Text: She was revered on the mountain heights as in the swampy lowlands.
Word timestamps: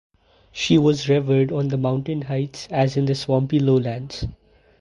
She 0.51 0.79
was 0.79 1.07
revered 1.07 1.51
on 1.51 1.67
the 1.67 1.77
mountain 1.77 2.23
heights 2.23 2.67
as 2.71 2.97
in 2.97 3.05
the 3.05 3.13
swampy 3.13 3.59
lowlands. 3.59 4.25